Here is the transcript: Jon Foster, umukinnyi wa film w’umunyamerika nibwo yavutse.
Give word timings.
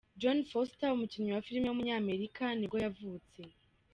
Jon 0.21 0.39
Foster, 0.51 0.93
umukinnyi 0.95 1.29
wa 1.31 1.45
film 1.47 1.63
w’umunyamerika 1.67 2.43
nibwo 2.53 2.77
yavutse. 2.85 3.39